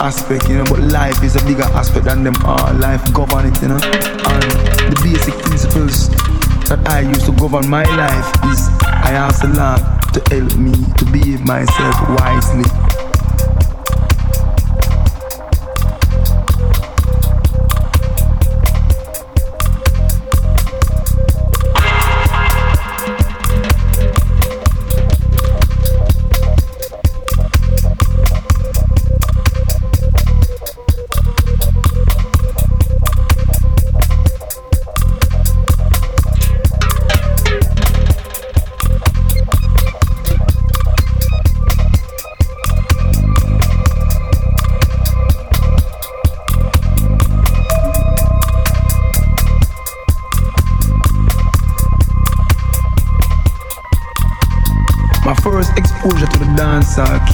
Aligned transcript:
aspect, 0.00 0.48
you 0.48 0.58
know, 0.58 0.64
but 0.64 0.80
life 0.80 1.22
is 1.22 1.36
a 1.36 1.44
bigger 1.44 1.68
aspect 1.74 2.06
than 2.06 2.24
them 2.24 2.34
all. 2.44 2.72
Life 2.74 3.02
govern 3.12 3.46
it, 3.46 3.62
you 3.62 3.68
know. 3.68 3.80
And 3.80 4.42
the 4.92 5.00
basic 5.02 5.34
principles 5.42 6.08
that 6.68 6.80
I 6.88 7.00
use 7.00 7.24
to 7.24 7.32
govern 7.32 7.68
my 7.68 7.84
life 7.96 8.28
is 8.52 8.68
I 8.82 9.12
ask 9.12 9.42
the 9.42 9.48
Lord 9.48 9.80
to 10.14 10.34
help 10.34 10.56
me 10.56 10.72
to 10.98 11.04
behave 11.12 11.44
myself 11.44 11.96
wisely 12.20 12.85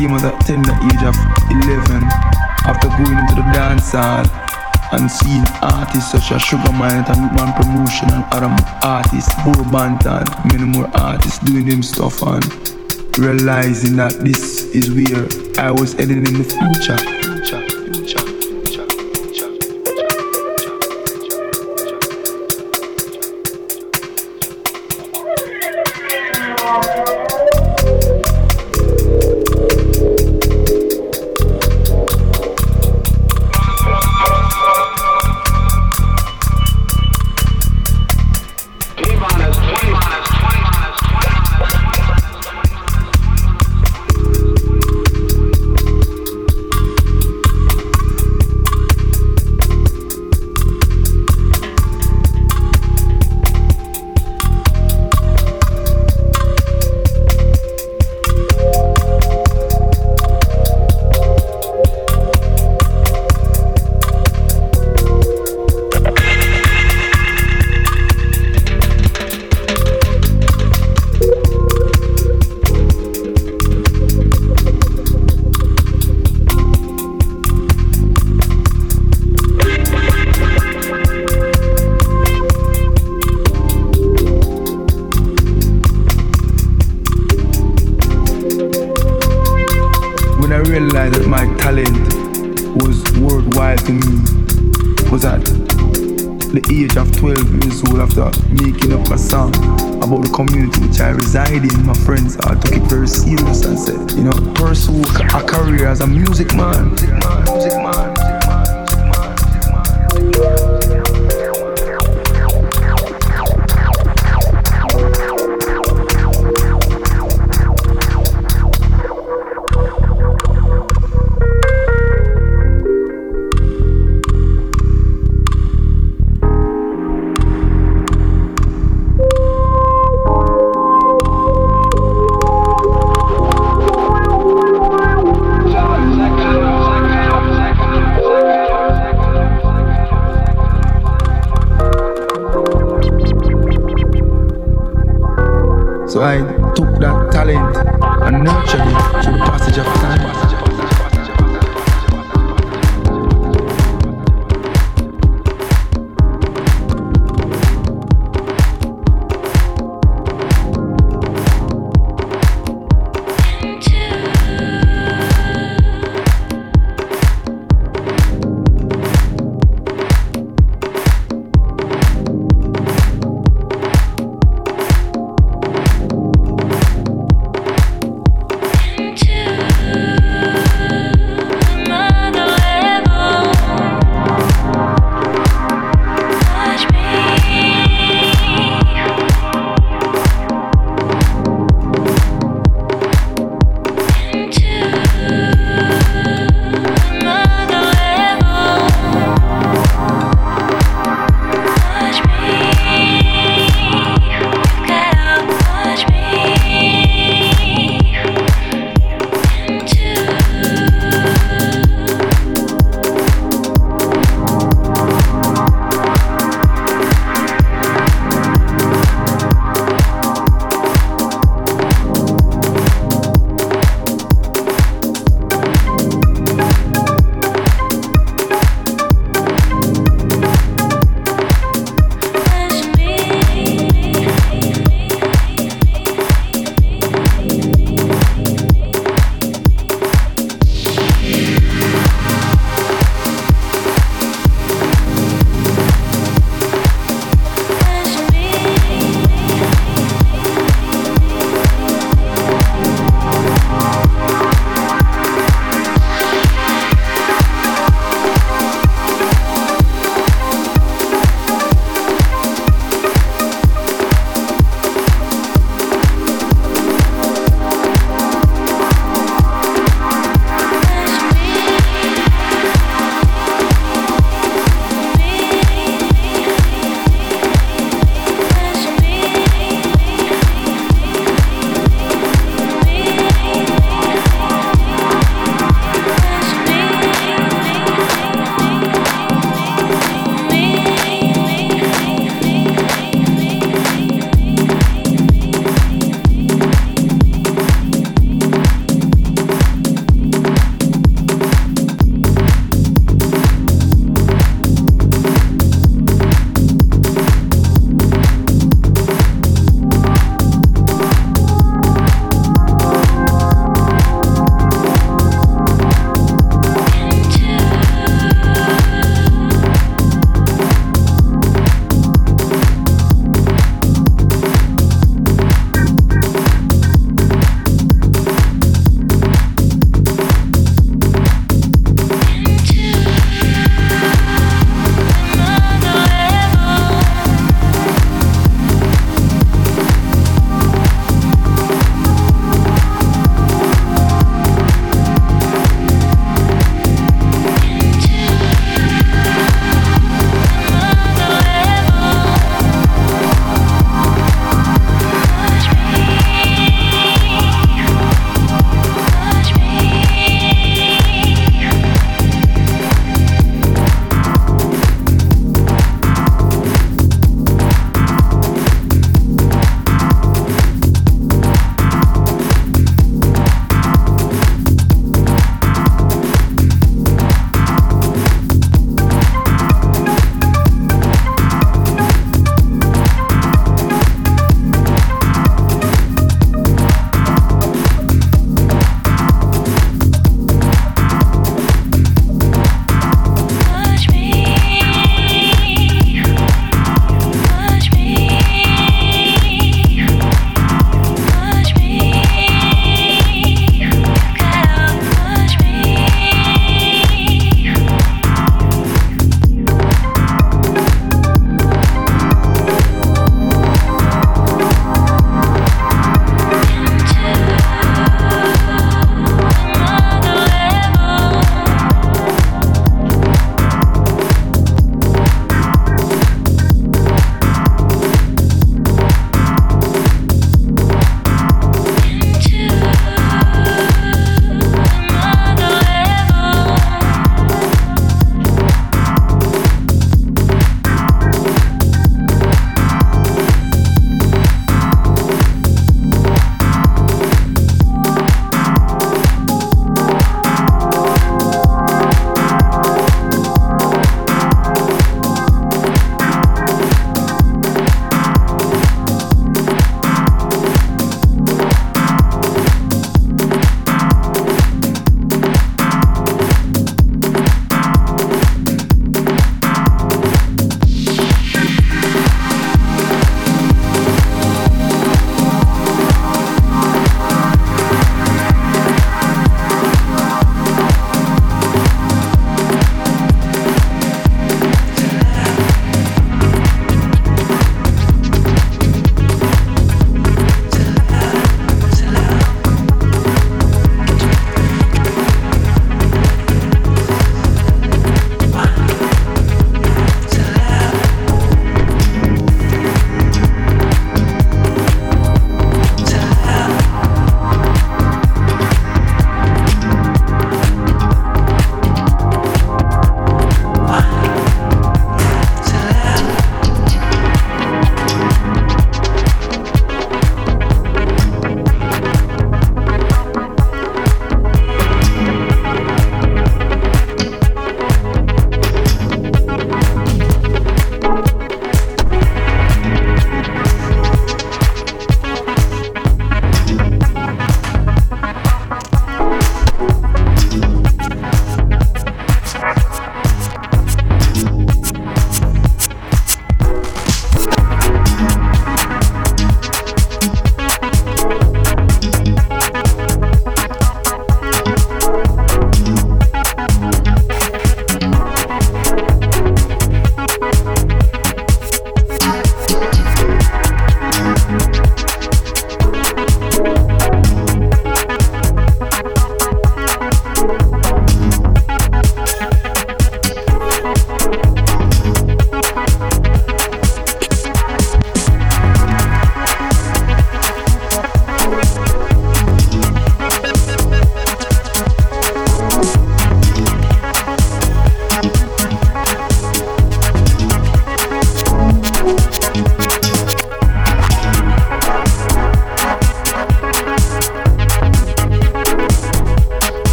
came 0.00 0.12
at 0.12 0.22
the 0.22 0.44
tender 0.44 0.72
age 0.88 1.04
of 1.04 1.16
11 1.68 2.02
after 2.64 2.88
going 2.88 3.18
into 3.18 3.34
the 3.34 3.44
dance 3.52 3.92
hall 3.92 4.24
and 4.92 5.10
seeing 5.10 5.44
artists 5.60 6.12
such 6.12 6.32
as 6.32 6.40
Sugar 6.40 6.72
Minott 6.72 7.10
and 7.10 7.36
Man 7.36 7.52
Promotion 7.52 8.08
and 8.10 8.24
other 8.32 8.48
artists, 8.82 9.34
Burro 9.44 9.64
Banton, 9.68 10.24
many 10.50 10.64
more 10.64 10.88
artists 10.96 11.38
doing 11.40 11.68
them 11.68 11.82
stuff 11.82 12.22
and 12.22 12.42
realizing 13.18 13.96
that 13.96 14.12
this 14.20 14.64
is 14.74 14.90
where 14.90 15.28
I 15.62 15.70
was 15.70 15.92
heading 15.92 16.24
in 16.26 16.32
the 16.32 16.44
future. 16.44 17.19